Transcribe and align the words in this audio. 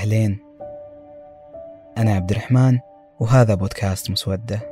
أهلين. 0.00 0.38
أنا 1.98 2.14
عبد 2.14 2.30
الرحمن 2.30 2.78
وهذا 3.20 3.54
بودكاست 3.54 4.10
مسودة. 4.10 4.69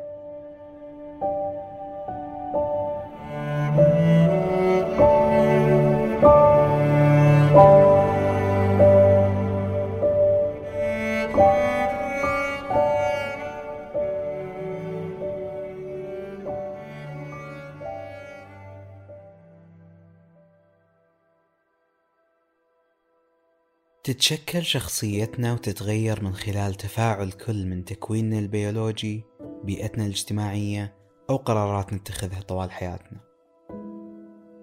تتشكل 24.18 24.64
شخصيتنا 24.64 25.52
وتتغير 25.52 26.24
من 26.24 26.34
خلال 26.34 26.74
تفاعل 26.74 27.32
كل 27.32 27.66
من 27.66 27.84
تكويننا 27.84 28.38
البيولوجي 28.38 29.24
بيئتنا 29.64 30.04
الاجتماعية 30.04 30.94
أو 31.30 31.36
قرارات 31.36 31.92
نتخذها 31.92 32.40
طوال 32.40 32.70
حياتنا. 32.70 33.20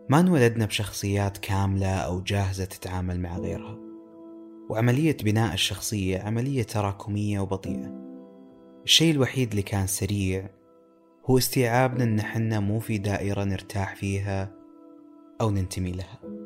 ما 0.10 0.20
انولدنا 0.20 0.66
بشخصيات 0.66 1.38
كاملة 1.38 1.96
أو 1.96 2.22
جاهزة 2.22 2.66
تتعامل 2.66 3.20
مع 3.20 3.38
غيرها. 3.38 3.78
وعملية 4.70 5.18
بناء 5.24 5.54
الشخصية 5.54 6.20
عملية 6.20 6.64
تراكمية 6.64 7.40
وبطيئة. 7.40 7.94
الشيء 8.84 9.12
الوحيد 9.12 9.50
اللي 9.50 9.62
كان 9.62 9.88
سريع 9.88 10.50
هو 11.26 11.38
استيعابنا 11.38 12.04
إن 12.04 12.22
حنا 12.22 12.60
مو 12.60 12.80
في 12.80 12.98
دائرة 12.98 13.44
نرتاح 13.44 13.96
فيها 13.96 14.52
أو 15.42 15.52
ننتمي 15.52 15.92
لها. 15.92 16.45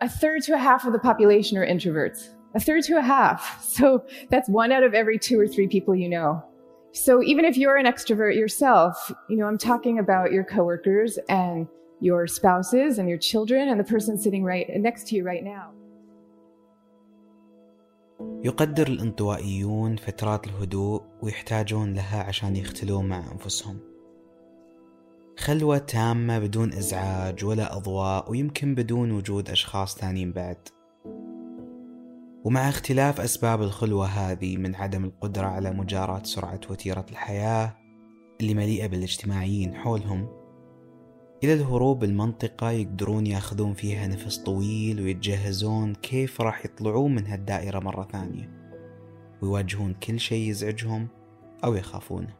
a 0.00 0.08
third 0.08 0.42
to 0.42 0.54
a 0.54 0.58
half 0.58 0.84
of 0.84 0.92
the 0.92 0.98
population 0.98 1.56
are 1.58 1.66
introverts. 1.66 2.28
A 2.54 2.60
third 2.60 2.84
to 2.84 2.96
a 2.98 3.02
half. 3.02 3.62
So 3.76 4.04
that's 4.30 4.48
one 4.48 4.72
out 4.72 4.82
of 4.82 4.94
every 4.94 5.18
two 5.18 5.38
or 5.38 5.46
three 5.46 5.68
people 5.68 5.94
you 5.94 6.08
know. 6.08 6.42
So 6.92 7.22
even 7.22 7.44
if 7.44 7.58
you're 7.58 7.76
an 7.76 7.86
extrovert 7.86 8.34
yourself, 8.36 9.12
you 9.28 9.36
know, 9.36 9.46
I'm 9.46 9.58
talking 9.58 9.98
about 9.98 10.32
your 10.32 10.44
coworkers 10.44 11.18
and 11.28 11.68
your 12.00 12.26
spouses 12.26 12.98
and 12.98 13.08
your 13.08 13.18
children 13.18 13.68
and 13.68 13.78
the 13.78 13.84
person 13.84 14.16
sitting 14.16 14.44
right 14.44 14.66
next 14.76 15.08
to 15.08 15.16
you 15.16 15.24
right 15.24 15.44
now. 15.44 15.72
يقدر 18.44 18.86
الانطوائيون 18.86 19.96
فترات 19.96 20.46
الهدوء 20.46 21.02
ويحتاجون 21.22 21.94
لها 21.94 22.22
عشان 22.22 22.56
يختلون 22.56 23.08
مع 23.08 23.32
أنفسهم 23.32 23.89
خلوة 25.41 25.77
تامة 25.77 26.39
بدون 26.39 26.73
إزعاج 26.73 27.45
ولا 27.45 27.77
أضواء 27.77 28.31
ويمكن 28.31 28.75
بدون 28.75 29.11
وجود 29.11 29.49
أشخاص 29.49 29.97
ثانيين 29.97 30.31
بعد. 30.31 30.57
ومع 32.43 32.69
اختلاف 32.69 33.21
أسباب 33.21 33.61
الخلوة 33.61 34.05
هذه 34.05 34.57
من 34.57 34.75
عدم 34.75 35.05
القدرة 35.05 35.47
على 35.47 35.71
مجاراة 35.71 36.23
سرعة 36.23 36.59
وتيرة 36.69 37.05
الحياة 37.11 37.77
اللي 38.41 38.53
مليئة 38.53 38.87
بالاجتماعيين 38.87 39.75
حولهم 39.75 40.27
إلى 41.43 41.53
الهروب 41.53 42.03
المنطقة 42.03 42.71
يقدرون 42.71 43.27
يأخذون 43.27 43.73
فيها 43.73 44.07
نفس 44.07 44.37
طويل 44.37 45.01
ويتجهزون 45.01 45.95
كيف 45.95 46.41
راح 46.41 46.65
يطلعون 46.65 47.15
من 47.15 47.27
هالدائرة 47.27 47.79
مرة 47.79 48.07
ثانية 48.11 48.49
ويواجهون 49.41 49.93
كل 49.93 50.19
شيء 50.19 50.49
يزعجهم 50.49 51.07
أو 51.63 51.75
يخافونه. 51.75 52.33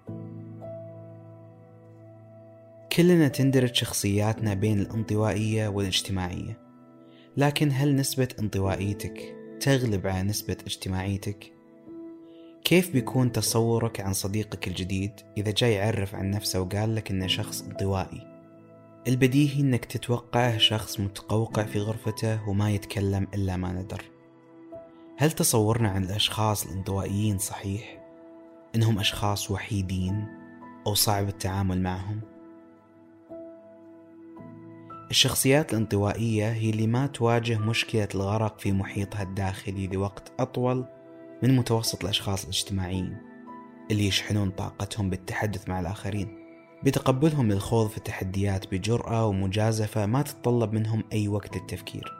كلنا 2.98 3.28
تندرج 3.28 3.76
شخصياتنا 3.76 4.54
بين 4.54 4.80
الانطوائية 4.80 5.68
والاجتماعية 5.68 6.58
لكن 7.38 7.72
هل 7.72 7.96
نسبة 7.96 8.28
انطوائيتك 8.40 9.36
تغلب 9.60 10.08
على 10.08 10.24
نسبة 10.24 10.58
اجتماعيتك؟ 10.66 11.54
كيف 12.64 12.94
بيكون 12.94 13.32
تصورك 13.32 14.02
عن 14.02 14.14
صديقك 14.14 14.68
الجديد 14.68 15.12
إذا 15.38 15.52
جاي 15.52 15.74
يعرف 15.74 16.16
عن 16.16 16.32
نفسه 16.32 16.62
وقال 16.62 16.96
لك 16.96 17.12
إنه 17.12 17.28
شخص 17.28 17.62
انطوائي؟ 17.62 18.28
البديهي 19.08 19.62
إنك 19.62 19.86
تتوقعه 19.86 20.58
شخص 20.58 21.00
متقوقع 21.00 21.64
في 21.64 21.80
غرفته 21.80 22.50
وما 22.50 22.72
يتكلم 22.72 23.28
إلا 23.34 23.58
ما 23.58 23.72
ندر 23.72 24.04
هل 25.18 25.32
تصورنا 25.32 25.90
عن 25.90 26.04
الأشخاص 26.04 26.66
الانطوائيين 26.66 27.38
صحيح؟ 27.38 28.04
إنهم 28.76 29.00
أشخاص 29.00 29.52
وحيدين 29.52 30.28
أو 30.88 30.94
صعب 30.94 31.28
التعامل 31.28 31.82
معهم؟ 31.82 32.41
الشخصيات 35.12 35.74
الانطوائية 35.74 36.52
هي 36.52 36.70
اللي 36.70 36.88
ما 36.88 37.08
تواجه 37.08 37.58
مشكلة 37.58 38.08
الغرق 38.16 38.60
في 38.60 38.72
محيطها 38.72 39.24
الداخلي 39.24 39.88
لوقت 39.88 40.32
أطول 40.40 40.86
من 41.44 41.56
متوسط 41.56 42.04
الأشخاص 42.04 42.44
الاجتماعيين 42.44 43.18
اللي 43.92 44.08
يشحنون 44.08 44.50
طاقتهم 44.50 45.10
بالتحدث 45.10 45.70
مع 45.70 45.80
الآخرين 45.80 46.38
بتقبلهم 46.84 47.52
للخوض 47.52 47.90
في 47.90 47.98
التحديات 47.98 48.72
بجرأة 48.72 49.26
ومجازفة 49.26 50.06
ما 50.06 50.22
تتطلب 50.22 50.74
منهم 50.74 51.04
أي 51.14 51.28
وقت 51.28 51.58
للتفكير. 51.58 52.14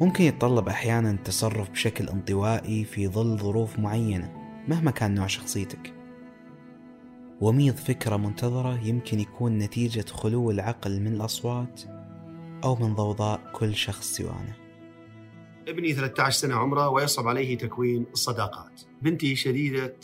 ممكن 0.00 0.24
يتطلب 0.24 0.68
أحيانا 0.68 1.10
التصرف 1.10 1.70
بشكل 1.70 2.08
انطوائي 2.08 2.84
في 2.84 3.08
ظل 3.08 3.38
ظروف 3.38 3.78
معينة 3.78 4.32
مهما 4.68 4.90
كان 4.90 5.14
نوع 5.14 5.26
شخصيتك. 5.26 5.97
وميض 7.40 7.76
فكرة 7.76 8.16
منتظرة 8.16 8.80
يمكن 8.84 9.20
يكون 9.20 9.58
نتيجة 9.58 10.04
خلو 10.10 10.50
العقل 10.50 11.00
من 11.00 11.12
الأصوات 11.12 11.82
أو 12.64 12.76
من 12.76 12.94
ضوضاء 12.94 13.40
كل 13.52 13.74
شخص 13.74 14.12
سوانا. 14.12 14.52
ابني 15.68 15.92
13 15.92 16.38
سنة 16.38 16.54
عمره 16.54 16.88
ويصعب 16.88 17.28
عليه 17.28 17.58
تكوين 17.58 18.06
الصداقات. 18.12 18.82
بنتي 19.02 19.36
شديدة 19.36 19.96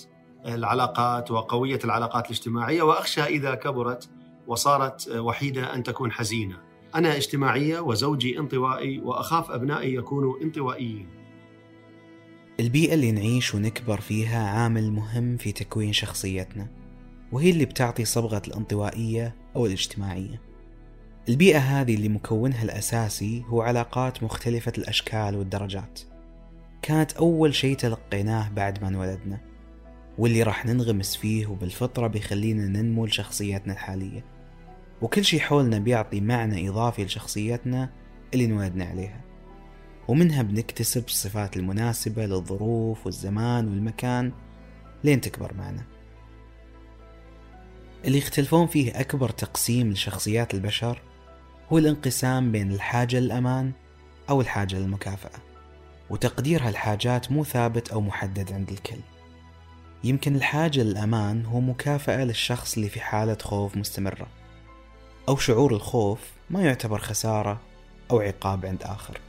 العلاقات 0.47 1.31
وقوية 1.31 1.79
العلاقات 1.85 2.27
الاجتماعية 2.27 2.83
وأخشى 2.83 3.23
إذا 3.23 3.55
كبرت 3.55 4.11
وصارت 4.47 5.09
وحيدة 5.09 5.75
أن 5.75 5.83
تكون 5.83 6.13
حزينة. 6.13 6.57
أنا 6.95 7.17
اجتماعية 7.17 7.81
وزوجي 7.81 8.39
انطوائي 8.39 8.99
وأخاف 8.99 9.51
أبنائي 9.51 9.95
يكونوا 9.95 10.41
انطوائيين. 10.43 11.09
البيئة 12.61 12.95
اللي 12.95 13.13
نعيش 13.13 13.55
ونكبر 13.55 14.01
فيها 14.01 14.49
عامل 14.49 14.93
مهم 14.93 15.37
في 15.37 15.53
تكوين 15.53 15.93
شخصيتنا. 15.93 16.84
وهي 17.35 17.51
اللي 17.51 17.65
بتعطي 17.65 18.05
صبغة 18.05 18.43
الانطوائية 18.49 19.35
أو 19.57 19.67
الاجتماعية. 19.67 20.41
البيئة 21.29 21.59
هذه 21.59 21.95
اللي 21.95 22.09
مكونها 22.09 22.63
الأساسي 22.63 23.45
هو 23.47 23.63
علاقات 23.63 24.23
مختلفة 24.23 24.73
الأشكال 24.79 25.37
والدرجات. 25.37 26.01
كانت 26.83 27.13
أول 27.13 27.55
شيء 27.55 27.77
تلقيناه 27.77 28.49
بعد 28.49 28.83
ما 28.83 28.89
انولدنا 28.89 29.41
واللي 30.19 30.43
راح 30.43 30.67
ننغمس 30.67 31.17
فيه 31.17 31.47
وبالفطرة 31.47 32.07
بيخلينا 32.07 32.67
ننمو 32.67 33.07
لشخصيتنا 33.07 33.73
الحالية. 33.73 34.25
وكل 35.03 35.25
شيء 35.25 35.41
حولنا 35.41 35.79
بيعطي 35.79 36.21
معنى 36.21 36.69
إضافي 36.69 37.05
لشخصيتنا 37.05 37.91
اللي 38.35 38.45
انولدنا 38.45 38.85
عليها. 38.85 39.21
ومنها 40.09 40.43
بنكتسب 40.43 41.05
الصفات 41.07 41.57
المناسبة 41.57 42.27
للظروف 42.27 43.07
والزمان 43.07 43.69
والمكان 43.69 44.33
لين 45.05 45.21
تكبر 45.21 45.55
معنا. 45.55 45.94
اللي 48.05 48.19
يختلفون 48.19 48.67
فيه 48.67 49.01
أكبر 49.01 49.29
تقسيم 49.29 49.93
لشخصيات 49.93 50.55
البشر 50.55 51.03
هو 51.73 51.79
الانقسام 51.79 52.53
بين 52.53 52.73
الحاجة 52.73 53.21
للأمان 53.21 53.73
أو 54.31 54.41
الحاجة 54.41 54.77
للمكافأة 54.77 55.39
وتقدير 56.11 56.69
هالحاجات 56.69 57.33
مو 57.33 57.45
ثابت 57.45 57.89
أو 57.89 58.01
محدد 58.01 58.53
عند 58.53 58.71
الكل. 58.71 59.01
يمكن 60.05 60.37
الحاجة 60.37 60.81
للأمان 60.81 61.47
هو 61.47 61.61
مكافأة 61.61 62.25
للشخص 62.25 62.75
اللي 62.77 62.89
في 62.89 63.01
حالة 63.01 63.39
خوف 63.43 63.77
مستمرة 63.77 64.27
أو 65.29 65.37
شعور 65.37 65.75
الخوف 65.75 66.19
ما 66.51 66.63
يعتبر 66.63 66.99
خسارة 66.99 67.61
أو 68.11 68.21
عقاب 68.21 68.67
عند 68.67 68.83
آخر. 68.83 69.21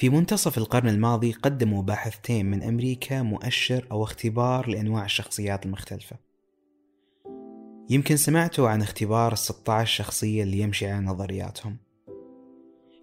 في 0.00 0.08
منتصف 0.08 0.58
القرن 0.58 0.88
الماضي 0.88 1.32
قدموا 1.32 1.82
باحثتين 1.82 2.46
من 2.46 2.62
أمريكا 2.62 3.22
مؤشر 3.22 3.86
أو 3.90 4.04
اختبار 4.04 4.68
لأنواع 4.68 5.04
الشخصيات 5.04 5.66
المختلفة. 5.66 6.16
يمكن 7.90 8.16
سمعتوا 8.16 8.68
عن 8.68 8.82
اختبار 8.82 9.32
الستة 9.32 9.84
شخصية 9.84 10.42
اللي 10.42 10.58
يمشي 10.58 10.86
على 10.86 11.06
نظرياتهم. 11.06 11.76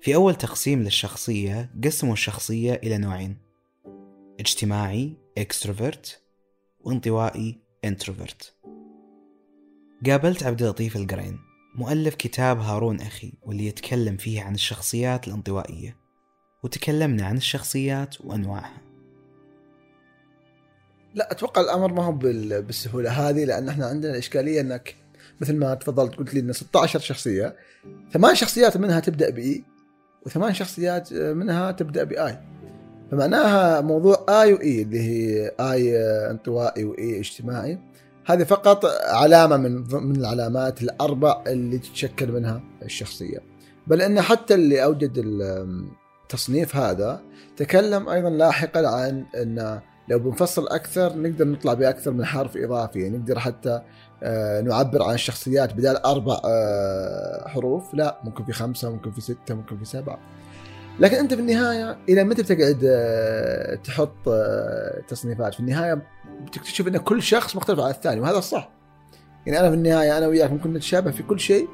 في 0.02 0.16
أول 0.16 0.36
تقسيم 0.36 0.84
للشخصية 0.84 1.72
قسموا 1.84 2.14
الشخصية 2.14 2.74
إلى 2.74 2.98
نوعين 2.98 3.38
اجتماعي 4.40 5.14
extrovert 5.40 6.10
وانطوائي 6.80 7.60
introvert 7.88 8.68
قابلت 10.06 10.44
عبد 10.44 10.62
اللطيف 10.62 10.96
القرين 10.96 11.40
مؤلف 11.76 12.16
كتاب 12.16 12.60
هارون 12.60 13.02
أخي 13.02 13.34
واللي 13.42 13.66
يتكلم 13.68 14.18
فيه 14.18 14.42
عن 14.42 14.56
الشخصيات 14.56 15.28
الانطوائية. 15.28 16.07
وتكلمنا 16.68 17.26
عن 17.26 17.38
الشخصيات 17.38 18.22
وأنواعها. 18.22 18.82
لا 21.16 21.32
أتوقع 21.32 21.62
الأمر 21.62 21.94
ما 21.94 22.04
هو 22.04 22.12
بال- 22.12 22.62
بالسهولة 22.62 23.10
هذه 23.10 23.46
لأن 23.46 23.70
إحنا 23.70 23.86
عندنا 23.86 24.18
اشكاليه 24.18 24.62
إنك 24.62 24.96
مثل 25.42 25.56
ما 25.56 25.74
تفضلت 25.74 26.16
قلت 26.16 26.34
لي 26.34 26.40
ان 26.40 26.54
16 26.54 27.00
شخصية 27.00 27.56
ثمان 28.14 28.36
شخصيات 28.36 28.78
منها 28.78 29.00
تبدأ 29.00 29.30
ب 29.30 29.47
I 29.47 29.64
وثمان 30.26 30.54
شخصيات 30.54 31.14
منها 31.14 31.72
تبدأ 31.72 32.04
ب 32.04 32.21
E 32.21 32.38
فمعناها 33.12 33.82
موضوع 33.82 34.26
I 34.30 34.54
و 34.54 34.68
E 34.68 34.82
اللي 34.82 35.00
هي 35.00 35.52
I 35.60 35.98
انطوائي 36.32 36.84
و 36.84 37.02
E 37.02 37.20
اجتماعي 37.20 37.80
هذه 38.26 38.44
فقط 38.44 38.86
علامة 39.08 39.58
من 39.58 39.72
من 39.94 40.16
العلامات 40.16 40.84
الأربع 40.84 41.44
اللي 41.48 41.78
تتشكل 41.78 42.32
منها 42.32 42.62
الشخصية. 42.84 43.40
بل 43.88 44.02
إن 44.02 44.22
حتى 44.22 44.54
اللي 44.54 44.84
أوجد 44.84 45.18
التصنيف 46.32 46.76
هذا 46.76 47.22
تكلم 47.58 48.10
أيضا 48.10 48.30
لاحقا 48.30 48.88
عن 48.88 49.26
إن 49.36 49.80
لو 50.08 50.20
بنفصل 50.20 50.68
أكثر 50.68 51.18
نقدر 51.18 51.48
نطلع 51.48 51.74
بأكثر 51.74 52.12
من 52.12 52.26
حرف 52.26 52.58
إضافي 52.58 53.00
يعني 53.00 53.18
نقدر 53.18 53.40
حتى 53.40 53.82
آه، 54.24 54.62
نعبر 54.62 55.04
عن 55.04 55.14
الشخصيات 55.14 55.74
بدال 55.74 55.98
أربع 55.98 56.42
آه، 56.46 57.48
حروف 57.48 57.94
لا 57.94 58.20
ممكن 58.24 58.46
في 58.46 58.54
خمسة 58.54 58.92
ممكن 58.92 59.12
في 59.12 59.22
ستة 59.22 59.56
ممكن 59.56 59.78
في 59.78 59.86
سبعة. 59.86 60.20
لكن 61.00 61.16
أنت 61.16 61.34
في 61.34 61.40
النهاية 61.40 61.98
إلى 62.10 62.24
متى 62.24 62.42
بتقعد 62.42 62.80
آه، 62.86 63.76
تحط 63.76 64.30
تصنيفات؟ 65.08 65.54
في 65.54 65.60
النهاية 65.60 66.02
بتكتشف 66.42 66.88
إن 66.88 66.98
كل 66.98 67.24
شخص 67.24 67.56
مختلف 67.56 67.80
عن 67.80 67.90
الثاني 67.90 68.22
وهذا 68.22 68.38
الصح. 68.38 68.70
يعني 69.46 69.60
أنا 69.60 69.70
في 69.70 69.76
النهاية 69.76 70.18
أنا 70.18 70.28
وياك 70.28 70.52
ممكن 70.52 70.74
نتشابه 70.74 71.12
في 71.12 71.24
كل 71.24 71.40
شيء 71.40 71.68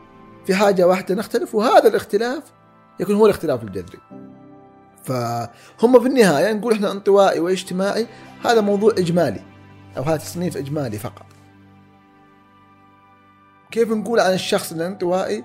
في 0.46 0.56
حاجة 0.56 0.88
واحدة 0.88 1.16
نختلف 1.16 1.56
وهذا 1.56 1.88
الاختلاف 1.88 2.44
يكون 3.00 3.16
هو 3.16 3.26
الاختلاف 3.26 3.64
الجذري. 3.64 4.23
فهم 5.04 6.00
في 6.00 6.08
النهاية 6.08 6.54
نقول 6.54 6.74
إحنا 6.74 6.92
انطوائي 6.92 7.40
واجتماعي 7.40 8.08
هذا 8.46 8.62
موضوع 8.62 8.92
إجمالي 8.92 9.42
أو 9.98 10.04
هذا 10.04 10.18
تصنيف 10.18 10.58
إجمالي 10.58 10.98
فقط. 10.98 11.26
كيف 13.72 13.92
نقول 13.92 14.20
عن 14.20 14.34
الشخص 14.34 14.72
الانطوائي؟ 14.72 15.44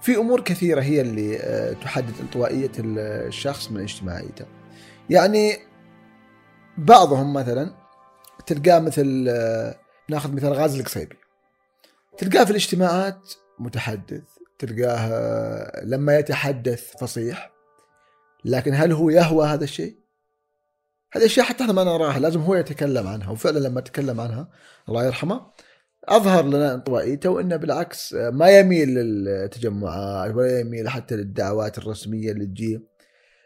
في 0.00 0.16
أمور 0.16 0.40
كثيرة 0.40 0.80
هي 0.80 1.00
اللي 1.00 1.38
آه، 1.40 1.72
تحدد 1.72 2.14
انطوائية 2.20 2.72
الشخص 2.78 3.70
من 3.70 3.80
اجتماعيته. 3.80 4.46
يعني 5.10 5.58
بعضهم 6.78 7.32
مثلا 7.32 7.74
تلقاه 8.46 8.78
مثل 8.78 9.26
آه، 9.28 9.76
ناخذ 10.10 10.32
مثال 10.32 10.52
غازي 10.52 10.80
القصيبي. 10.80 11.16
تلقاه 12.18 12.44
في 12.44 12.50
الاجتماعات 12.50 13.32
متحدث 13.58 14.22
تلقاه 14.58 14.96
آه، 14.96 15.84
لما 15.84 16.18
يتحدث 16.18 16.96
فصيح. 17.00 17.55
لكن 18.46 18.74
هل 18.74 18.92
هو 18.92 19.10
يهوى 19.10 19.46
هذا 19.46 19.64
الشيء؟ 19.64 19.98
هذه 21.12 21.22
الاشياء 21.22 21.46
حتى 21.46 21.62
إحنا 21.62 21.72
ما 21.72 21.84
نراها 21.84 22.18
لازم 22.18 22.40
هو 22.40 22.54
يتكلم 22.54 23.06
عنها 23.06 23.30
وفعلا 23.30 23.58
لما 23.58 23.80
تكلم 23.80 24.20
عنها 24.20 24.48
الله 24.88 25.04
يرحمه 25.06 25.46
أظهر 26.04 26.44
لنا 26.46 26.74
انطوائيته 26.74 27.30
وإنه 27.30 27.56
بالعكس 27.56 28.14
ما 28.14 28.58
يميل 28.58 28.88
للتجمعات 28.88 30.34
ولا 30.34 30.60
يميل 30.60 30.88
حتى 30.88 31.16
للدعوات 31.16 31.78
الرسمية 31.78 32.32
اللي 32.32 32.46
تجي. 32.46 32.80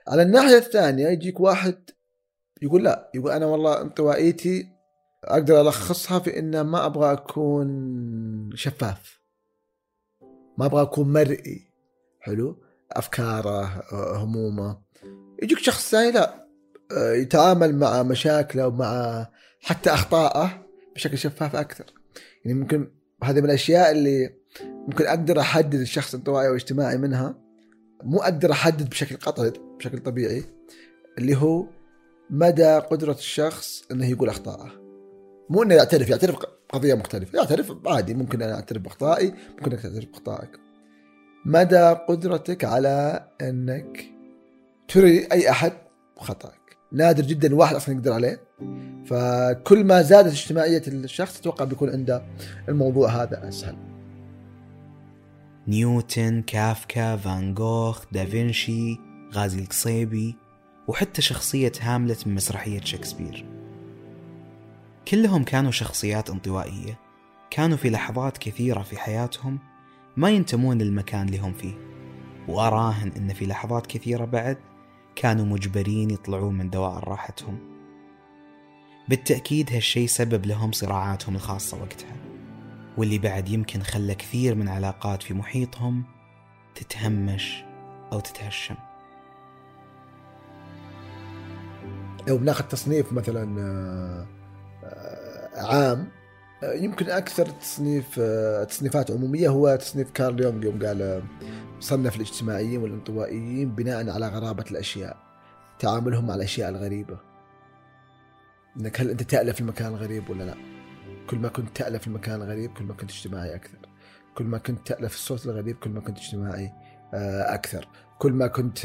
على 0.09 0.23
الناحية 0.23 0.57
الثانية 0.57 1.09
يجيك 1.09 1.41
واحد 1.41 1.91
يقول 2.63 2.85
لا 2.85 3.11
يقول 3.15 3.31
أنا 3.31 3.47
والله 3.47 3.81
انطوائيتي 3.81 4.69
أقدر 5.25 5.61
ألخصها 5.61 6.19
في 6.19 6.39
ان 6.39 6.61
ما 6.61 6.87
أبغى 6.87 7.13
أكون 7.13 8.51
شفاف. 8.55 9.21
ما 10.59 10.67
أبغى 10.67 10.83
أكون 10.83 11.13
مرئي. 11.13 11.71
حلو؟ 12.21 12.63
أفكاره 12.93 13.83
همومه. 14.17 14.90
يجيك 15.43 15.59
شخص 15.59 15.91
ثاني 15.91 16.11
لا 16.11 16.47
يتعامل 16.93 17.77
مع 17.77 18.03
مشاكله 18.03 18.67
ومع 18.67 19.27
حتى 19.61 19.91
أخطائه 19.91 20.67
بشكل 20.95 21.19
شفاف 21.19 21.57
أكثر. 21.57 21.85
يعني 22.45 22.59
ممكن 22.59 22.91
هذه 23.25 23.41
من 23.41 23.45
الأشياء 23.45 23.91
اللي 23.91 24.35
ممكن 24.63 25.07
أقدر 25.07 25.41
أحدد 25.41 25.81
الشخص 25.81 26.15
انطوائي 26.15 26.49
واجتماعي 26.49 26.99
منها. 26.99 27.39
مو 28.03 28.19
أقدر 28.19 28.53
أحدد 28.53 28.91
بشكل 28.91 29.17
قطعي 29.17 29.53
بشكل 29.79 29.99
طبيعي 29.99 30.45
اللي 31.19 31.37
هو 31.37 31.67
مدى 32.31 32.79
قدرة 32.79 33.13
الشخص 33.13 33.85
إنه 33.93 34.11
يقول 34.11 34.29
أخطائه. 34.29 34.71
مو 35.51 35.63
إنه 35.63 35.75
يعترف 35.75 36.09
يعترف 36.09 36.37
قضية 36.69 36.95
مختلفة 36.95 37.39
يعترف 37.39 37.73
عادي 37.87 38.15
ممكن 38.15 38.43
أنا 38.43 38.55
أعترف 38.55 38.83
بأخطائي 38.83 39.35
ممكن 39.59 39.73
أنك 39.73 39.83
تعترف 39.83 40.09
بأخطائك. 40.09 40.51
مدى 41.47 41.97
قدرتك 42.09 42.65
على 42.65 43.27
إنك 43.41 44.20
تري 44.91 45.27
أي 45.33 45.51
أحد 45.51 45.73
خطأك. 46.17 46.77
نادر 46.93 47.23
جدا 47.23 47.55
واحد 47.55 47.75
أصلا 47.77 47.95
يقدر 47.95 48.13
عليه. 48.13 48.41
فكل 49.07 49.85
ما 49.85 50.03
زادت 50.03 50.33
اجتماعية 50.33 50.83
الشخص 50.87 51.39
أتوقع 51.39 51.65
بيكون 51.65 51.91
عنده 51.91 52.23
الموضوع 52.69 53.09
هذا 53.09 53.49
أسهل. 53.49 53.77
نيوتن 55.69 56.43
كافكا 56.43 57.17
فان 57.17 57.55
جوخ 57.55 58.05
دافنشي 58.13 58.99
غازي 59.35 59.59
القصيبي 59.59 60.37
وحتى 60.89 61.23
شخصية 61.23 61.73
هاملت 61.81 62.27
من 62.27 62.35
مسرحية 62.35 62.81
شكسبير. 62.81 63.47
كلهم 65.09 65.45
كانوا 65.45 65.71
شخصيات 65.71 66.31
انطوائية. 66.31 66.99
كانوا 67.51 67.77
في 67.77 67.91
لحظات 67.91 68.39
كثيرة 68.39 68.83
في 68.83 68.97
حياتهم 68.99 69.59
ما 70.17 70.31
ينتمون 70.31 70.79
للمكان 70.79 71.27
اللي 71.27 71.39
هم 71.39 71.53
فيه. 71.53 71.75
وأراهن 72.49 73.13
أن 73.17 73.33
في 73.33 73.47
لحظات 73.47 73.87
كثيرة 73.87 74.25
بعد 74.25 74.57
كانوا 75.17 75.47
مجبرين 75.47 76.11
يطلعون 76.11 76.55
من 76.55 76.71
دوائر 76.71 77.09
راحتهم. 77.09 77.59
بالتأكيد 79.09 79.73
هالشي 79.73 80.07
سبب 80.07 80.47
لهم 80.47 80.73
صراعاتهم 80.73 81.35
الخاصة 81.37 81.81
وقتها 81.81 82.17
واللي 82.97 83.19
بعد 83.19 83.49
يمكن 83.49 83.83
خلى 83.83 84.15
كثير 84.15 84.55
من 84.55 84.69
علاقات 84.69 85.23
في 85.23 85.35
محيطهم 85.35 86.05
تتهمش 86.75 87.65
أو 88.13 88.21
تتهشم. 88.21 88.77
لو 92.29 92.39
بناخذ 92.39 92.65
تصنيف 92.65 93.13
مثلا 93.13 93.61
آه، 93.61 94.27
آه، 94.85 95.67
عام 95.67 96.09
يمكن 96.63 97.11
أكثر 97.11 97.47
تصنيف 97.47 98.21
تصنيفات 98.69 99.11
عمومية 99.11 99.49
هو 99.49 99.77
تصنيف 99.77 100.11
كارل 100.11 100.43
يونغ 100.43 100.65
يوم 100.65 100.87
قال 100.87 101.23
صنف 101.81 102.17
الاجتماعيين 102.17 102.83
والانطوائيين 102.83 103.75
بناء 103.75 104.11
على 104.11 104.29
غرابة 104.29 104.65
الأشياء 104.71 105.17
تعاملهم 105.79 106.27
مع 106.27 106.35
الأشياء 106.35 106.69
الغريبة. 106.69 107.19
إنك 108.77 109.01
هل 109.01 109.11
أنت 109.11 109.23
تألف 109.23 109.61
المكان 109.61 109.89
الغريب 109.89 110.31
ولا 110.31 110.45
لا؟ 110.45 110.55
كل 111.31 111.39
ما 111.39 111.49
كنت 111.49 111.77
تألف 111.77 112.07
المكان 112.07 112.43
الغريب 112.43 112.73
كل 112.73 112.85
ما 112.85 112.95
كنت 112.95 113.11
اجتماعي 113.11 113.55
أكثر. 113.55 113.79
كل 114.35 114.45
ما 114.45 114.59
كنت 114.59 114.87
تألف 114.87 115.15
الصوت 115.15 115.47
الغريب 115.47 115.77
كل 115.77 115.91
ما 115.91 116.01
كنت 116.01 116.19
اجتماعي 116.19 116.73
أكثر. 117.55 117.89
كل 118.19 118.33
ما 118.33 118.47
كنت 118.47 118.79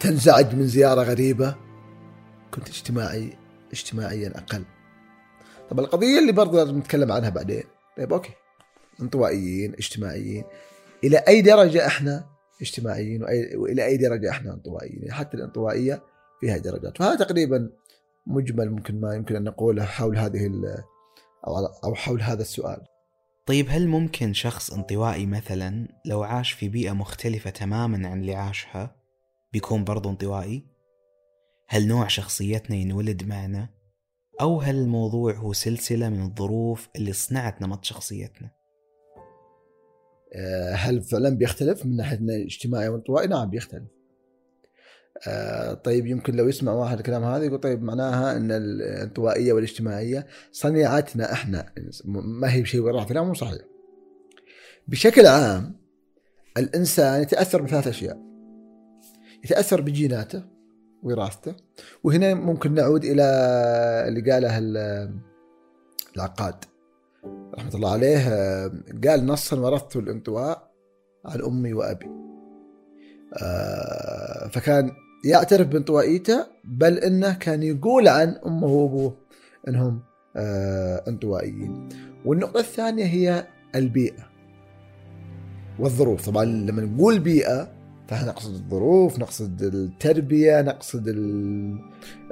تنزعج 0.00 0.54
من 0.54 0.66
زيارة 0.66 1.02
غريبة 1.02 1.54
كنت 2.54 2.68
اجتماعي 2.68 3.36
اجتماعيا 3.72 4.32
أقل. 4.38 4.64
طب 5.70 5.80
القضية 5.80 6.18
اللي 6.18 6.32
برضه 6.32 6.58
لازم 6.58 6.78
نتكلم 6.78 7.12
عنها 7.12 7.30
بعدين. 7.30 7.64
طيب 7.96 8.12
أوكي. 8.12 8.32
انطوائيين 9.00 9.72
اجتماعيين. 9.74 10.44
إلى 11.04 11.16
أي 11.28 11.42
درجة 11.42 11.86
إحنا 11.86 12.26
اجتماعيين؟ 12.62 13.22
وإلى 13.54 13.86
أي 13.86 13.96
درجة 13.96 14.30
إحنا 14.30 14.52
انطوائيين؟ 14.52 15.12
حتى 15.12 15.36
الانطوائية 15.36 16.02
فيها 16.40 16.58
درجات. 16.58 16.98
فهذا 16.98 17.24
تقريبا 17.24 17.70
مجمل 18.26 18.70
ممكن 18.70 19.00
ما 19.00 19.14
يمكن 19.14 19.36
أن 19.36 19.44
نقوله 19.44 19.84
حول 19.84 20.18
هذه 20.18 20.50
أو 21.84 21.94
حول 21.94 22.22
هذا 22.22 22.42
السؤال. 22.42 22.82
طيب 23.46 23.66
هل 23.68 23.88
ممكن 23.88 24.32
شخص 24.32 24.70
انطوائي 24.70 25.26
مثلا 25.26 25.88
لو 26.04 26.22
عاش 26.22 26.52
في 26.52 26.68
بيئة 26.68 26.92
مختلفة 26.92 27.50
تماما 27.50 28.08
عن 28.08 28.20
اللي 28.20 28.34
عاشها 28.34 28.96
بيكون 29.52 29.84
برضه 29.84 30.10
انطوائي؟ 30.10 30.62
هل 31.68 31.86
نوع 31.88 32.08
شخصيتنا 32.08 32.76
ينولد 32.76 33.24
معنا؟ 33.24 33.68
أو 34.40 34.60
هل 34.60 34.76
الموضوع 34.76 35.32
هو 35.34 35.52
سلسلة 35.52 36.08
من 36.08 36.22
الظروف 36.22 36.88
اللي 36.96 37.12
صنعت 37.12 37.62
نمط 37.62 37.84
شخصيتنا 37.84 38.50
آه، 40.34 40.72
هل 40.72 41.02
فعلا 41.02 41.28
بيختلف 41.28 41.86
من 41.86 41.96
ناحية 41.96 42.18
اجتماعي 42.44 42.88
وانطوائي؟ 42.88 43.26
نعم 43.26 43.50
بيختلف. 43.50 43.88
آه، 45.26 45.74
طيب 45.74 46.06
يمكن 46.06 46.36
لو 46.36 46.48
يسمع 46.48 46.72
واحد 46.72 46.98
الكلام 46.98 47.24
هذا 47.24 47.44
يقول 47.44 47.60
طيب 47.60 47.82
معناها 47.82 48.36
إن 48.36 48.52
الانطوائية 48.52 49.52
والاجتماعية 49.52 50.26
صنيعتنا 50.52 51.32
إحنا 51.32 51.72
ما 52.04 52.54
هي 52.54 52.64
شيء 52.64 52.80
وراء 52.80 53.12
لا 53.12 53.22
مو 53.22 53.34
صحيح. 53.34 53.62
بشكل 54.88 55.26
عام 55.26 55.76
الإنسان 56.56 57.22
يتأثر 57.22 57.62
بثلاث 57.62 57.86
أشياء. 57.86 58.18
يتأثر 59.44 59.80
بجيناته 59.80 60.53
وراثته 61.04 61.54
وهنا 62.04 62.34
ممكن 62.34 62.74
نعود 62.74 63.04
إلى 63.04 63.22
اللي 64.08 64.30
قاله 64.32 64.58
ال- 64.58 65.10
العقاد. 66.16 66.54
رحمة 67.54 67.74
الله 67.74 67.92
عليه 67.92 68.18
آه، 68.28 68.72
قال 69.08 69.26
نصا 69.26 69.56
ورثت 69.60 69.96
الانطواء 69.96 70.70
عن 71.24 71.42
أمي 71.42 71.72
وأبي. 71.72 72.06
آه، 73.42 74.48
فكان 74.48 74.90
يعترف 75.24 75.66
بانطوائيته 75.68 76.46
بل 76.64 76.98
إنه 76.98 77.34
كان 77.34 77.62
يقول 77.62 78.08
عن 78.08 78.28
أمه 78.46 78.66
وأبوه 78.66 79.16
إنهم 79.68 80.00
آه، 80.36 81.02
انطوائيين. 81.08 81.88
والنقطة 82.24 82.60
الثانية 82.60 83.04
هي 83.04 83.46
البيئة 83.74 84.24
والظروف. 85.78 86.26
طبعا 86.26 86.44
لما 86.44 86.82
نقول 86.82 87.18
بيئة 87.18 87.73
فاحنا 88.08 88.28
نقصد 88.28 88.54
الظروف 88.54 89.18
نقصد 89.18 89.62
التربية 89.62 90.60
نقصد 90.62 91.08
ال- 91.08 91.78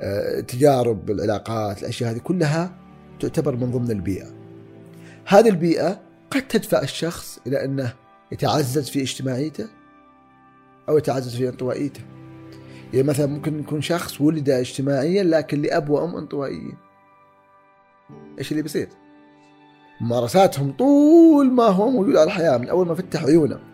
آه، 0.00 0.38
التجارب 0.38 1.10
العلاقات 1.10 1.82
الأشياء 1.82 2.10
هذه 2.10 2.18
كلها 2.18 2.74
تعتبر 3.20 3.56
من 3.56 3.70
ضمن 3.70 3.90
البيئة. 3.90 4.26
هذه 5.26 5.48
البيئة 5.48 6.00
قد 6.30 6.48
تدفع 6.48 6.82
الشخص 6.82 7.38
إلى 7.46 7.64
أنه 7.64 7.92
يتعزز 8.32 8.88
في 8.88 9.02
اجتماعيته 9.02 9.68
أو 10.88 10.98
يتعزز 10.98 11.36
في 11.36 11.48
انطوائيته. 11.48 12.00
يعني 12.92 13.08
مثلا 13.08 13.26
ممكن 13.26 13.60
يكون 13.60 13.80
شخص 13.82 14.20
ولد 14.20 14.50
اجتماعيا 14.50 15.22
لكن 15.22 15.62
لأب 15.62 15.88
وأم 15.88 16.16
انطوائيين. 16.16 16.76
إيش 18.38 18.50
اللي 18.52 18.62
بيصير؟ 18.62 18.88
ممارساتهم 20.00 20.72
طول 20.72 21.52
ما 21.52 21.64
هو 21.64 21.90
موجود 21.90 22.16
على 22.16 22.24
الحياة 22.26 22.58
من 22.58 22.68
أول 22.68 22.86
ما 22.86 22.94
فتح 22.94 23.24
عيونه. 23.24 23.71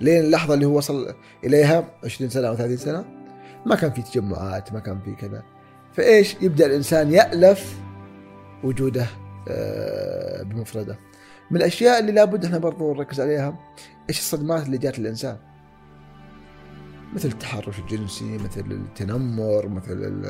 لين 0.00 0.24
اللحظة 0.24 0.54
اللي 0.54 0.66
هو 0.66 0.76
وصل 0.76 1.14
إليها 1.44 1.84
20 2.04 2.30
سنة 2.30 2.48
أو 2.48 2.56
30 2.56 2.76
سنة 2.76 3.04
ما 3.66 3.74
كان 3.76 3.90
في 3.90 4.02
تجمعات 4.02 4.72
ما 4.72 4.80
كان 4.80 5.00
في 5.00 5.14
كذا. 5.14 5.42
فإيش 5.92 6.36
يبدأ 6.40 6.66
الإنسان 6.66 7.12
يألف 7.12 7.80
وجوده 8.64 9.06
آه، 9.48 10.42
بمفرده. 10.42 10.98
من 11.50 11.56
الأشياء 11.56 12.00
اللي 12.00 12.12
لابد 12.12 12.44
إحنا 12.44 12.58
برضو 12.58 12.94
نركز 12.94 13.20
عليها 13.20 13.58
إيش 14.08 14.18
الصدمات 14.18 14.66
اللي 14.66 14.78
جات 14.78 14.98
للإنسان؟ 14.98 15.36
مثل 17.14 17.28
التحرش 17.28 17.78
الجنسي 17.78 18.38
مثل 18.38 18.60
التنمر 18.60 19.68
مثل 19.68 20.22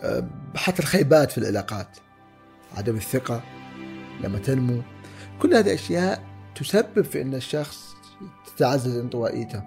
آه، 0.00 0.28
حتى 0.56 0.82
الخيبات 0.82 1.30
في 1.30 1.38
العلاقات. 1.38 1.98
عدم 2.76 2.96
الثقة 2.96 3.42
لما 4.24 4.38
تنمو. 4.38 4.82
كل 5.42 5.54
هذه 5.54 5.74
أشياء 5.74 6.25
تسبب 6.56 7.04
في 7.04 7.22
أن 7.22 7.34
الشخص 7.34 7.94
تتعزز 8.46 8.96
انطوائيته. 8.98 9.62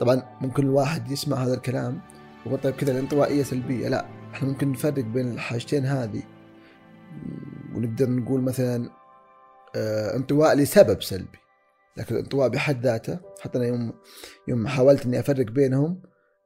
طبعا 0.00 0.22
ممكن 0.40 0.62
الواحد 0.62 1.10
يسمع 1.10 1.36
هذا 1.36 1.54
الكلام 1.54 2.00
ويقول 2.46 2.60
طيب 2.60 2.74
كذا 2.74 2.92
الانطوائية 2.92 3.42
سلبية. 3.42 3.88
لا 3.88 4.06
إحنا 4.32 4.48
ممكن 4.48 4.72
نفرق 4.72 5.04
بين 5.04 5.32
الحاجتين 5.32 5.86
هذه. 5.86 6.22
ونقدر 7.74 8.10
نقول 8.10 8.40
مثلا 8.40 8.90
آه، 9.76 10.16
انطواء 10.16 10.54
لسبب 10.56 11.02
سلبي. 11.02 11.38
لكن 11.96 12.14
الانطواء 12.14 12.48
بحد 12.48 12.82
ذاته 12.82 13.18
حتى 13.40 13.58
أنا 13.58 13.66
يوم 13.66 13.92
يوم 14.48 14.66
حاولت 14.66 15.06
إني 15.06 15.20
أفرق 15.20 15.46
بينهم 15.46 16.02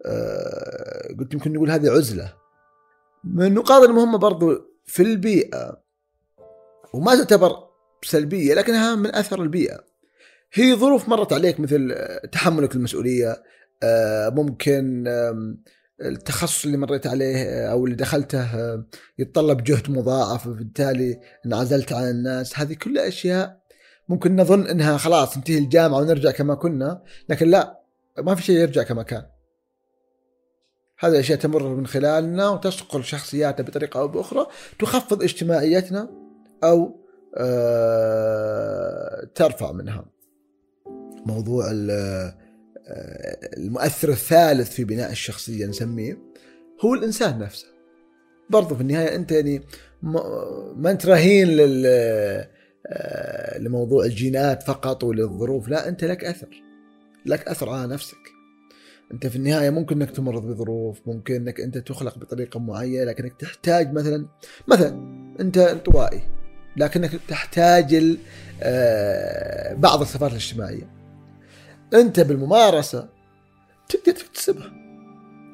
آه، 0.07 1.14
قلت 1.18 1.35
يمكن 1.35 1.52
نقول 1.52 1.71
هذه 1.71 1.90
عزلة. 1.90 2.35
من 3.25 3.47
النقاط 3.47 3.83
المهمة 3.83 4.18
برضو 4.18 4.54
في 4.85 5.02
البيئة 5.02 5.83
وما 6.95 7.14
تعتبر 7.14 7.68
سلبية 8.02 8.55
لكنها 8.55 8.95
من 8.95 9.14
أثر 9.14 9.43
البيئة. 9.43 9.85
هي 10.52 10.75
ظروف 10.75 11.09
مرت 11.09 11.33
عليك 11.33 11.61
مثل 11.61 11.93
آه، 11.93 12.26
تحملك 12.26 12.75
المسؤوليه 12.75 13.43
آه، 13.83 14.28
ممكن 14.28 15.05
التخصص 16.00 16.64
اللي 16.64 16.76
مريت 16.76 17.07
عليه 17.07 17.37
آه، 17.37 17.67
أو 17.71 17.85
اللي 17.85 17.97
دخلته 17.97 18.49
يتطلب 19.19 19.64
جهد 19.64 19.90
مضاعف 19.90 20.47
وبالتالي 20.47 21.21
انعزلت 21.47 21.93
عن 21.93 22.11
الناس. 22.11 22.59
هذه 22.59 22.75
كلها 22.75 23.09
أشياء 23.09 23.59
ممكن 24.09 24.37
نظن 24.37 24.67
إنها 24.67 24.97
خلاص 24.97 25.37
انتهي 25.37 25.59
الجامعة 25.59 25.99
ونرجع 25.99 26.31
كما 26.31 26.55
كنا 26.55 27.02
لكن 27.28 27.49
لا 27.49 27.81
ما 28.19 28.35
في 28.35 28.43
شيء 28.43 28.57
يرجع 28.57 28.83
كما 28.83 29.02
كان. 29.02 29.23
هذه 30.99 31.12
الاشياء 31.12 31.38
تمر 31.38 31.75
من 31.75 31.87
خلالنا 31.87 32.49
وتصقل 32.49 33.05
شخصياتنا 33.05 33.67
بطريقة 33.67 34.00
أو 34.00 34.09
بأخرى 34.09 34.47
تخفض 34.78 35.23
اجتماعيتنا 35.23 36.11
أو 36.64 37.08
ترفع 39.35 39.73
منها. 39.73 40.05
موضوع 41.27 41.65
آه، 41.71 42.35
المؤثر 43.57 44.09
الثالث 44.09 44.71
في 44.71 44.85
بناء 44.85 45.11
الشخصية 45.11 45.67
نسميه 45.67 46.19
هو 46.85 46.95
الإنسان 46.95 47.39
نفسه. 47.39 47.67
برضو 48.51 48.75
في 48.75 48.81
النهاية 48.81 49.15
أنت 49.17 49.33
يعني 49.33 49.63
ما- 50.03 50.91
أنت 50.91 51.07
رهين 51.07 51.49
لل 51.49 51.83
آه، 52.87 53.59
لموضوع 53.59 54.05
الجينات 54.05 54.63
فقط 54.63 55.05
وللظروف 55.05 55.69
لا 55.69 55.89
أنت 55.89 56.05
لك 56.05 56.25
أثر. 56.25 56.63
لك 57.27 57.49
أثر 57.49 57.69
على 57.71 57.93
نفسك. 57.93 58.17
أنت 59.13 59.27
في 59.27 59.37
النهاية 59.37 59.71
ممكن 59.71 59.97
إنك 60.03 60.11
تمر 60.11 60.39
بظروف 60.39 61.01
ممكن 61.07 61.35
إنك 61.35 61.61
أنت 61.61 61.79
تخلق 61.79 62.19
بطريقة 62.19 62.61
معينة 62.61 63.05
لكنك 63.05 63.41
تحتاج 63.41 63.93
مثلا 63.93 64.27
مثلا 64.69 64.89
أنت 65.41 65.59
انطوائي. 65.59 66.21
لكنك 66.79 67.21
تحتاج 67.29 68.19
آه، 68.63 69.75
بعض 69.75 70.01
الصفات 70.01 70.31
الاجتماعية. 70.31 70.91
أنت 71.95 72.21
بالممارسة 72.21 73.09
تقدر 73.89 74.13
تكتسبها. 74.13 74.73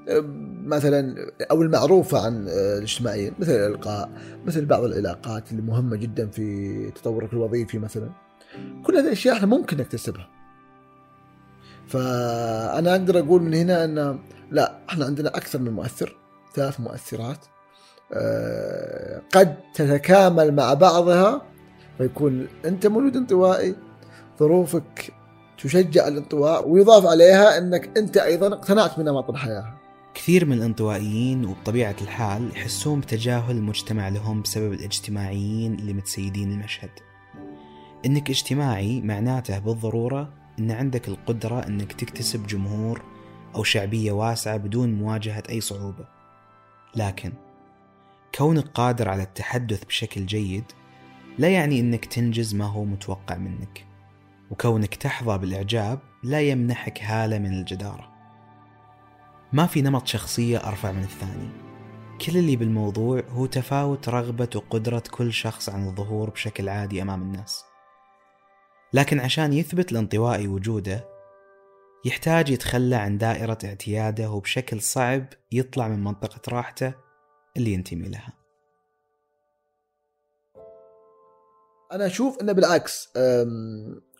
آه، 0.09 0.25
مثلا 0.65 1.33
أو 1.51 1.63
المعروفة 1.63 2.25
عن 2.25 2.49
آه، 2.49 2.79
الاجتماعيين 2.79 3.33
مثل 3.39 3.53
الإلقاء 3.53 4.11
مثل 4.47 4.65
بعض 4.65 4.85
العلاقات 4.85 5.51
اللي 5.51 5.63
مهمه 5.63 5.97
جدا 5.97 6.27
في 6.27 6.91
تطورك 6.91 7.33
الوظيفي 7.33 7.79
مثلا. 7.79 8.11
كل 8.85 8.97
هذه 8.97 9.07
الأشياء 9.07 9.37
إحنا 9.37 9.47
ممكن 9.47 9.77
نكتسبها 9.77 10.29
فأنا 11.89 12.91
أقدر 12.91 13.19
أقول 13.19 13.43
من 13.43 13.55
هنا 13.55 13.85
أن 13.85 14.19
لا 14.51 14.79
إحنا 14.89 15.05
عندنا 15.05 15.29
أكثر 15.29 15.59
من 15.59 15.73
مؤثر 15.73 16.17
ثلاث 16.55 16.81
مؤثرات. 16.81 17.39
قد 19.35 19.57
تتكامل 19.75 20.55
مع 20.55 20.75
بعضها 20.75 21.43
فيكون 21.99 22.49
أنت 22.65 22.87
مولود 22.87 23.17
انطوائي 23.17 23.75
ظروفك 24.41 25.13
تشجع 25.59 26.09
الانطواء 26.09 26.69
ويضاف 26.69 27.07
عليها 27.07 27.59
أنك 27.59 27.99
أنت 27.99 28.17
أيضا 28.17 28.47
اقتنعت 28.47 29.01
بنمط 29.01 29.31
الحياة. 29.31 29.75
كثير 30.15 30.45
من 30.45 30.53
الانطوائيين 30.53 31.45
وبطبيعة 31.45 31.97
الحال 32.03 32.51
يحسون 32.57 33.01
بتجاهل 33.01 33.57
المجتمع 33.57 34.09
لهم 34.09 34.43
بسبب 34.43 34.73
الاجتماعيين 34.73 35.75
اللي 35.75 35.93
متسيدين 35.93 36.53
المشهد. 36.53 36.91
إنك 38.07 38.31
اجتماعي 38.31 39.01
معناته 39.01 39.59
بالضرورة 39.59 40.33
إن 40.59 40.71
عندك 40.71 41.09
القدرة 41.09 41.67
إنك 41.67 41.93
تكتسب 41.93 42.47
جمهور 42.47 43.03
أو 43.55 43.63
شعبية 43.63 44.13
واسعة 44.13 44.57
بدون 44.57 44.95
مواجهة 44.95 45.43
أي 45.51 45.61
صعوبة. 45.61 46.05
لكن 46.97 47.33
كونك 48.35 48.69
قادر 48.69 49.09
على 49.09 49.23
التحدث 49.23 49.85
بشكل 49.85 50.27
جيد 50.27 50.65
لا 51.39 51.49
يعني 51.49 51.81
إنك 51.81 52.05
تنجز 52.05 52.55
ما 52.55 52.65
هو 52.65 52.85
متوقع 52.85 53.37
منك 53.37 53.87
وكونك 54.51 54.95
تحظى 54.95 55.39
بالإعجاب 55.39 55.99
لا 56.23 56.41
يمنحك 56.41 57.03
هالة 57.03 57.39
من 57.39 57.61
الجدارة. 57.61 58.13
ما 59.53 59.67
في 59.67 59.83
نمط 59.83 60.07
شخصية 60.07 60.59
أرفع 60.59 60.93
من 60.93 61.03
الثاني. 61.03 61.49
كل 62.27 62.37
اللي 62.37 62.57
بالموضوع 62.57 63.23
هو 63.29 63.47
تفاوت 63.47 64.09
رغبة 64.09 64.49
وقدرة 64.55 65.03
كل 65.11 65.33
شخص 65.33 65.69
عن 65.69 65.87
الظهور 65.87 66.31
بشكل 66.31 66.69
عادي 66.69 67.03
أمام 67.03 67.23
الناس. 67.23 67.65
لكن 68.93 69.21
عشان 69.21 69.53
يثبت 69.53 69.93
الانطوائي 69.93 70.49
وجوده 70.49 71.09
يحتاج 72.05 72.51
يتخلى 72.51 72.97
عن 72.97 73.19
دائرة 73.19 73.59
اعتياده 73.65 74.31
وبشكل 74.31 74.81
صعب 74.81 75.27
يطلع 75.53 75.89
من 75.89 76.05
منطقة 76.05 76.41
راحته 76.49 77.04
اللي 77.57 77.73
ينتمي 77.73 78.09
لها. 78.09 78.33
أنا 81.93 82.07
أشوف 82.07 82.41
إنه 82.41 82.53
بالعكس 82.53 83.09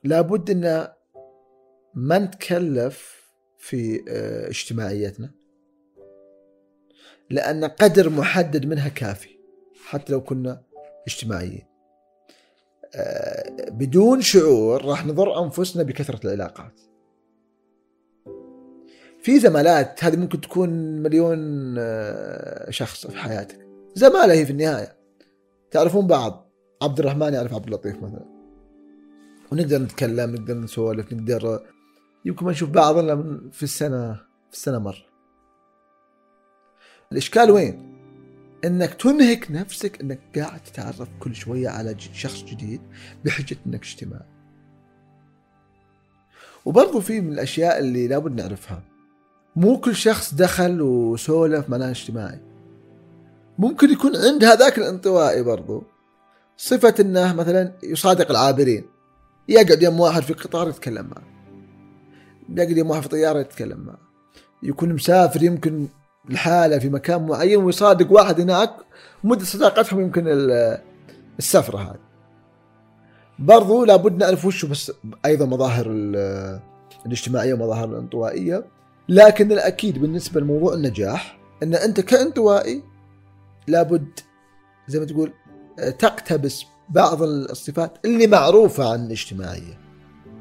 لابد 0.05 0.51
ان 0.51 0.89
ما 1.95 2.19
نتكلف 2.19 3.25
في 3.59 4.05
أه، 4.09 4.49
اجتماعيتنا 4.49 5.31
لأن 7.31 7.65
قدر 7.65 8.11
محدد 8.11 8.67
منها 8.67 8.89
كافي 8.89 9.39
حتى 9.85 10.13
لو 10.13 10.21
كنا 10.25 10.63
اجتماعيين. 11.07 11.67
أه، 12.95 13.71
بدون 13.71 14.21
شعور 14.21 14.85
راح 14.85 15.07
نضر 15.07 15.45
أنفسنا 15.45 15.83
بكثرة 15.83 16.27
العلاقات. 16.27 16.81
في 19.25 19.39
زمالات 19.39 20.05
هذه 20.05 20.17
ممكن 20.17 20.41
تكون 20.41 20.69
مليون 21.03 21.39
أه، 21.79 22.71
شخص 22.71 23.07
في 23.07 23.19
حياتك. 23.19 23.67
زمالة 23.95 24.33
هي 24.33 24.47
في 24.47 24.53
النهاية. 24.53 24.97
تعرفون 25.71 26.07
بعض. 26.07 26.51
عبد 26.83 26.99
الرحمن 26.99 27.35
يعرف 27.35 27.55
عبد 27.55 27.67
اللطيف 27.67 27.97
مثلا. 27.97 28.25
ونقدر 29.53 29.79
نتكلم 29.79 30.35
نقدر 30.35 30.55
نسولف 30.55 31.13
نقدر 31.13 31.61
يمكن 32.25 32.47
ما 32.47 32.53
نشوف 32.53 32.71
بعض 32.71 32.99
إلا 32.99 33.41
في 33.53 33.63
السنة 33.63 34.15
في 34.51 34.53
السنة 34.53 34.79
مرة 34.79 35.07
الإشكال 37.13 37.51
وين؟ 37.51 37.95
إنك 38.65 38.95
تنهك 38.95 39.51
نفسك 39.51 40.01
إنك 40.01 40.21
قاعد 40.39 40.61
تتعرف 40.61 41.09
كل 41.21 41.35
شوية 41.35 41.69
على 41.69 41.95
شخص 41.99 42.45
جديد 42.45 42.81
بحجة 43.25 43.57
إنك 43.67 43.83
اجتماعي. 43.83 44.29
وبرضو 46.65 47.01
في 47.01 47.21
من 47.21 47.33
الأشياء 47.33 47.79
اللي 47.79 48.09
لابد 48.09 48.41
نعرفها. 48.41 48.94
مو 49.57 49.79
كل 49.81 49.97
شخص 49.97 50.35
دخل 50.35 50.83
وسولف 50.83 51.71
معناه 51.71 51.91
اجتماعي. 51.91 52.41
ممكن 53.59 53.91
يكون 53.91 54.17
عند 54.17 54.45
هذاك 54.45 54.79
الانطوائي 54.79 55.43
برضو 55.43 55.83
صفة 56.57 56.95
إنه 57.01 57.33
مثلا 57.33 57.73
يصادق 57.83 58.31
العابرين. 58.31 58.85
يقعد 59.49 59.83
يم 59.83 60.01
واحد 60.01 60.23
في 60.23 60.33
قطار 60.33 60.69
يتكلم 60.69 61.07
معه. 61.07 61.25
يقعد 62.49 62.77
يم 62.77 62.91
واحد 62.91 63.03
في 63.03 63.09
طيارة 63.09 63.39
يتكلم 63.39 63.81
معه. 63.81 63.99
يكون 64.63 64.93
مسافر 64.93 65.43
يمكن 65.43 65.89
لحاله 66.29 66.79
في 66.79 66.89
مكان 66.89 67.27
معين 67.27 67.63
ويصادق 67.65 68.13
واحد 68.13 68.41
هناك 68.41 68.71
مدة 69.25 69.45
صداقتهم 69.45 70.01
يمكن 70.01 70.25
السفرة 71.39 71.79
هذه. 71.79 72.05
برضو 73.39 73.85
لابد 73.85 74.19
نعرف 74.19 74.45
وش 74.45 74.65
بس 74.65 74.93
أيضا 75.25 75.47
مظاهر 75.47 75.87
الاجتماعية 77.07 77.55
ومظاهر 77.55 77.89
الانطوائية. 77.89 78.65
لكن 79.09 79.53
الأكيد 79.53 79.99
بالنسبة 79.99 80.41
لموضوع 80.41 80.75
النجاح 80.75 81.39
أن 81.63 81.75
أنت 81.75 82.01
كانطوائي 82.01 82.83
لابد 83.67 84.21
زي 84.89 85.01
ما 85.01 85.05
تقول 85.05 85.33
تقتبس 85.99 86.65
بعض 86.89 87.23
الصفات 87.23 87.99
اللي 88.05 88.27
معروفة 88.27 88.93
عن 88.93 89.07
الاجتماعية. 89.07 89.81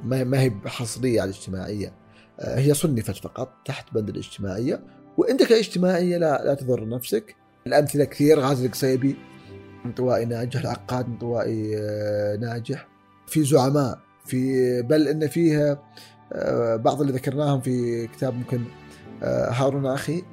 ما 0.03 0.41
هي 0.41 0.51
حصرية 0.65 1.21
على 1.21 1.29
الاجتماعية 1.29 1.93
هي 2.39 2.73
صنفت 2.73 3.17
فقط 3.17 3.53
تحت 3.65 3.93
بند 3.93 4.09
الاجتماعية. 4.09 4.83
وأنت 5.17 5.43
كاجتماعية 5.43 6.17
لا 6.17 6.41
لا 6.45 6.53
تضر 6.53 6.89
نفسك. 6.89 7.35
الأمثلة 7.67 8.03
كثير 8.05 8.39
غازي 8.39 8.65
القصيبي 8.65 9.15
انطوائي 9.85 10.25
ناجح 10.25 10.59
العقاد 10.59 11.05
انطوائي 11.05 11.77
آه، 11.77 12.35
ناجح. 12.35 12.87
في 13.27 13.43
زعماء 13.43 13.99
في 14.25 14.81
بل 14.81 15.07
إن 15.07 15.27
فيه 15.27 15.71
آه، 15.71 15.79
بعض 16.75 17.01
اللي 17.01 17.13
ذكرناهم 17.13 17.61
في 17.61 18.07
كتاب 18.07 18.33
ممكن 18.33 18.65
آه، 19.23 19.49
هارون 19.49 19.85
أخي. 19.85 20.23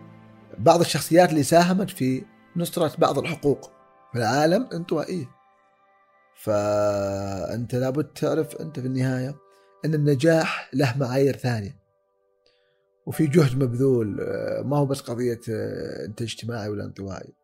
بعض 0.58 0.80
الشخصيات 0.80 1.30
اللي 1.30 1.42
ساهمت 1.42 1.90
في 1.90 2.24
نصرة 2.56 2.92
بعض 2.98 3.18
الحقوق 3.18 3.70
في 4.12 4.18
العالم 4.18 4.68
انطوائية 4.72 5.28
فأنت 6.36 7.74
لابد 7.74 8.04
تعرف 8.04 8.56
أنت 8.56 8.80
في 8.80 8.86
النهاية 8.86 9.36
أن 9.84 9.94
النجاح 9.94 10.70
له 10.72 10.98
معايير 10.98 11.36
ثانية. 11.36 11.80
وفي 13.06 13.26
جهد 13.26 13.62
مبذول 13.62 14.20
آه، 14.20 14.62
ما 14.62 14.76
هو 14.76 14.86
بس 14.86 15.00
قضية 15.00 15.40
آه، 15.50 16.06
أنت 16.06 16.22
اجتماعي 16.22 16.68
ولا 16.68 16.84
انطوائي. 16.84 17.34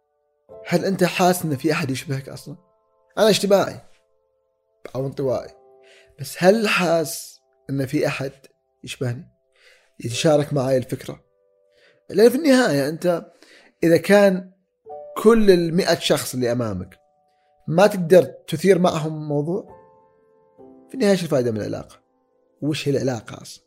هل 0.66 0.84
أنت 0.84 1.04
حاسس 1.04 1.44
أن 1.44 1.56
في 1.56 1.72
أحد 1.72 1.90
يشبهك 1.90 2.28
أصلا؟ 2.28 2.56
أنا 3.18 3.28
اجتماعي 3.28 3.80
أو 4.94 5.06
انطوائي. 5.06 5.50
بس 6.20 6.36
هل 6.38 6.68
حاس 6.68 7.35
أن 7.70 7.86
في 7.86 8.06
أحد 8.06 8.32
يشبهني؟ 8.84 9.28
يتشارك 10.04 10.52
معي 10.52 10.76
الفكرة؟ 10.76 11.24
لأن 12.10 12.28
في 12.30 12.36
النهاية 12.36 12.88
أنت 12.88 13.32
إذا 13.84 13.96
كان 13.96 14.52
كل 15.16 15.50
المئة 15.50 15.98
شخص 15.98 16.34
اللي 16.34 16.52
أمامك 16.52 16.98
ما 17.68 17.86
تقدر 17.86 18.22
تثير 18.22 18.78
معهم 18.78 19.28
موضوع 19.28 19.76
في 20.88 20.94
النهاية 20.94 21.12
إيش 21.12 21.22
الفائدة 21.22 21.50
من 21.50 21.56
العلاقة؟ 21.56 22.00
وش 22.62 22.88
هي 22.88 22.92
العلاقة 22.92 23.42
أصلا؟ 23.42 23.64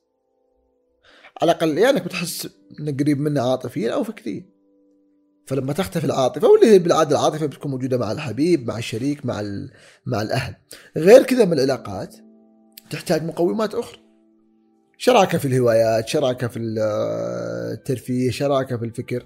على 1.41 1.51
الأقل 1.51 1.77
يا 1.77 1.89
إنك 1.89 2.03
بتحس 2.03 2.49
إنك 2.79 3.01
قريب 3.01 3.19
منه 3.19 3.41
عاطفيا 3.41 3.93
أو 3.93 4.03
فكريا 4.03 4.45
فلما 5.47 5.73
تختفي 5.73 6.05
العاطفة 6.05 6.47
واللي 6.47 6.67
هي 6.67 6.79
بالعادة 6.79 7.11
العاطفة 7.11 7.45
بتكون 7.45 7.71
موجودة 7.71 7.97
مع 7.97 8.11
الحبيب 8.11 8.67
مع 8.67 8.77
الشريك 8.77 9.25
مع 9.25 9.41
مع 10.05 10.21
الأهل 10.21 10.55
غير 10.97 11.23
كذا 11.23 11.45
من 11.45 11.53
العلاقات 11.53 12.15
تحتاج 12.89 13.23
مقومات 13.23 13.75
أخرى. 13.75 13.99
شراكة 14.97 15.37
في 15.37 15.47
الهوايات 15.47 16.07
شراكة 16.07 16.47
في 16.47 16.59
الترفيه 16.59 18.31
شراكة 18.31 18.77
في 18.77 18.85
الفكر. 18.85 19.25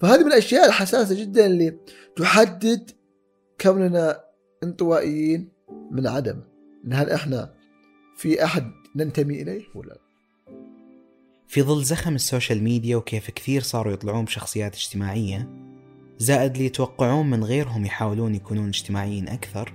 فهذه 0.00 0.20
من 0.20 0.26
الأشياء 0.26 0.66
الحساسة 0.66 1.20
جدا 1.20 1.46
اللي 1.46 1.78
تحدد 2.16 2.90
كوننا 3.60 4.20
انطوائيين 4.62 5.48
من 5.90 6.06
عدم. 6.06 6.40
إن 6.86 6.92
هل 6.92 7.10
إحنا 7.10 7.54
في 8.16 8.44
أحد 8.44 8.72
ننتمي 8.96 9.42
إليه 9.42 9.62
ولا 9.74 9.88
لا؟ 9.88 10.06
في 11.48 11.62
ظل 11.62 11.84
زخم 11.84 12.14
السوشيال 12.14 12.62
ميديا 12.62 12.96
وكيف 12.96 13.30
كثير 13.30 13.62
صاروا 13.62 13.92
يطلعون 13.92 14.24
بشخصيات 14.24 14.74
اجتماعية 14.74 15.48
زائد 16.18 16.52
اللي 16.52 16.66
يتوقعون 16.66 17.30
من 17.30 17.44
غيرهم 17.44 17.84
يحاولون 17.84 18.34
يكونون 18.34 18.68
اجتماعيين 18.68 19.28
أكثر 19.28 19.72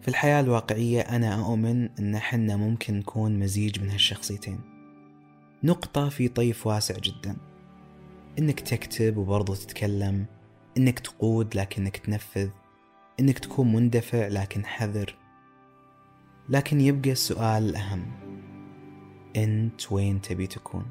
في 0.00 0.08
الحياة 0.08 0.40
الواقعية 0.40 1.00
أنا 1.00 1.34
أؤمن 1.34 1.88
أن 1.98 2.18
حنا 2.18 2.56
ممكن 2.56 2.94
نكون 2.94 3.38
مزيج 3.38 3.80
من 3.80 3.90
هالشخصيتين. 3.90 4.60
نقطة 5.64 6.08
في 6.08 6.28
طيف 6.28 6.66
واسع 6.66 6.94
جدا. 6.98 7.36
إنك 8.38 8.60
تكتب 8.60 9.16
وبرضه 9.16 9.54
تتكلم 9.54 10.26
إنك 10.76 10.98
تقود 10.98 11.56
لكنك 11.56 11.96
تنفذ 11.96 12.48
إنك 13.20 13.38
تكون 13.38 13.72
مندفع 13.72 14.28
لكن 14.28 14.64
حذر. 14.64 15.14
لكن 16.48 16.80
يبقى 16.80 17.12
السؤال 17.12 17.68
الأهم. 17.68 18.06
أنت 19.36 19.92
وين 19.92 20.20
تبي 20.20 20.46
تكون؟ 20.46 20.86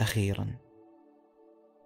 أخيرا. 0.00 0.46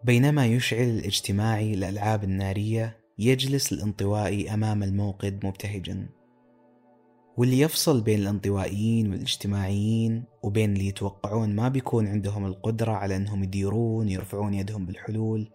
بينما 0.04 0.46
يشعل 0.46 0.82
الاجتماعي 0.82 1.74
الالعاب 1.74 2.24
النارية 2.24 2.96
يجلس 3.18 3.72
الانطوائي 3.72 4.54
أمام 4.54 4.82
الموقد 4.82 5.46
مبتهجا. 5.46 6.08
واللي 7.36 7.60
يفصل 7.60 8.00
بين 8.00 8.20
الانطوائيين 8.20 9.10
والاجتماعيين 9.10 10.24
وبين 10.42 10.72
اللي 10.72 10.86
يتوقعون 10.86 11.54
ما 11.54 11.68
بيكون 11.68 12.06
عندهم 12.06 12.46
القدرة 12.46 12.92
على 12.92 13.16
أنهم 13.16 13.44
يديرون 13.44 14.08
يرفعون 14.08 14.54
يدهم 14.54 14.86
بالحلول 14.86 15.50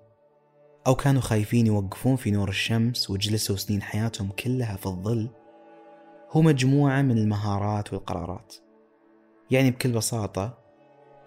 أو 0.88 0.96
كانوا 0.96 1.22
خايفين 1.22 1.68
يوقفون 1.68 2.16
في 2.16 2.32
نور 2.32 2.50
الشمس 2.50 3.10
وجلسوا 3.10 3.56
سنين 3.56 3.82
حياتهم 3.82 4.30
كلها 4.30 4.76
في 4.76 4.86
الظل 4.86 5.30
هو 6.32 6.42
مجموعة 6.42 7.02
من 7.02 7.18
المهارات 7.18 7.94
والقرارات. 7.94 8.56
يعني 9.52 9.72
بكل 9.72 9.92
بساطة 9.92 10.59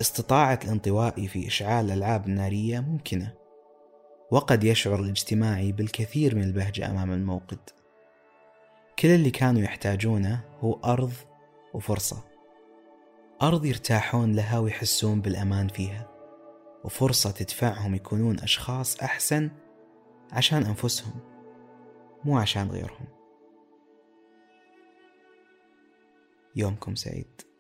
استطاعة 0.03 0.61
الانطوائي 0.65 1.29
في 1.29 1.47
إشعال 1.47 1.85
الألعاب 1.85 2.27
النارية 2.27 2.81
ممكنة 2.81 3.35
وقد 4.31 4.65
يشعر 4.65 5.01
الاجتماعي 5.01 5.73
بالكثير 5.73 6.35
من 6.35 6.43
البهجة 6.43 6.91
أمام 6.91 7.12
الموقد. 7.12 7.59
كل 8.99 9.09
اللي 9.09 9.31
كانوا 9.31 9.62
يحتاجونه 9.62 10.45
هو 10.61 10.73
أرض 10.85 11.12
وفرصة. 11.75 12.25
أرض 13.43 13.65
يرتاحون 13.65 14.33
لها 14.33 14.59
ويحسون 14.59 15.21
بالأمان 15.21 15.69
فيها 15.69 16.09
وفرصة 16.85 17.31
تدفعهم 17.31 17.95
يكونون 17.95 18.41
أشخاص 18.41 19.01
أحسن 19.01 19.51
عشان 20.33 20.62
أنفسهم 20.62 21.21
مو 22.25 22.38
عشان 22.38 22.69
غيرهم. 22.69 23.07
يومكم 26.57 26.95
سعيد. 26.95 27.52